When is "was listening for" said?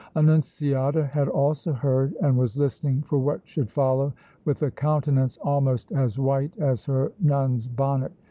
2.35-3.19